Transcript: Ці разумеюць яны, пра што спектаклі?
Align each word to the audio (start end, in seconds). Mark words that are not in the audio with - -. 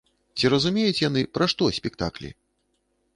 Ці 0.39 0.49
разумеюць 0.53 1.01
яны, 1.09 1.21
пра 1.37 1.45
што 1.53 1.69
спектаклі? 1.79 2.29